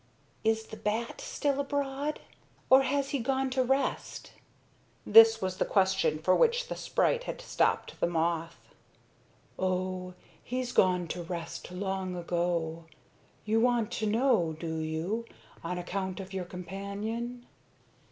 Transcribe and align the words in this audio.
"Is 0.43 0.63
the 0.63 0.77
bat 0.77 1.21
still 1.21 1.59
abroad, 1.59 2.21
or 2.71 2.81
has 2.81 3.11
he 3.11 3.19
gone 3.19 3.51
to 3.51 3.61
rest?" 3.61 4.33
This 5.05 5.43
was 5.43 5.57
the 5.57 5.63
question 5.65 6.17
for 6.17 6.35
which 6.35 6.69
the 6.69 6.75
sprite 6.75 7.25
had 7.25 7.39
stopped 7.39 7.99
the 7.99 8.07
moth. 8.07 8.73
"Oh, 9.59 10.15
he's 10.43 10.71
gone 10.71 11.07
to 11.09 11.21
rest 11.21 11.69
long 11.71 12.15
ago. 12.15 12.85
You 13.45 13.59
want 13.59 13.91
to 14.01 14.07
know, 14.07 14.55
do 14.59 14.79
you, 14.79 15.25
on 15.63 15.77
account 15.77 16.19
of 16.19 16.33
your 16.33 16.45
companion?" 16.45 17.45